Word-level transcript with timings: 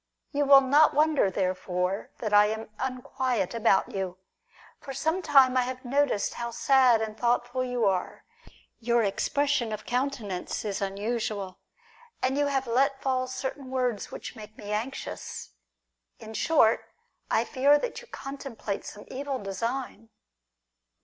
You 0.31 0.45
will 0.45 0.61
not 0.61 0.95
wonder 0.95 1.29
therefore 1.29 2.09
that 2.21 2.33
I 2.33 2.47
am 2.47 2.71
unquiet 2.79 3.53
about 3.53 3.91
you. 3.93 4.17
For 4.79 4.95
some 4.95 5.21
time 5.21 5.55
I 5.55 5.61
have 5.61 5.85
noticed 5.85 6.33
how 6.33 6.49
sad 6.49 7.03
and 7.03 7.15
thoughtful 7.15 7.63
you 7.63 7.85
are; 7.85 8.25
your 8.79 9.03
expression 9.03 9.71
of 9.71 9.85
counten 9.85 10.31
ance 10.31 10.65
is 10.65 10.81
unusual, 10.81 11.59
and 12.19 12.35
you 12.35 12.47
have 12.47 12.65
let 12.65 12.99
fall 12.99 13.27
certain 13.27 13.69
words 13.69 14.09
which 14.11 14.35
make 14.35 14.57
me 14.57 14.71
anxious. 14.71 15.51
In 16.17 16.33
short, 16.33 16.83
I 17.29 17.43
fear 17.45 17.77
that 17.77 18.01
you 18.01 18.07
contemplate 18.07 18.83
some 18.83 19.05
evil 19.07 19.37
design. 19.37 20.09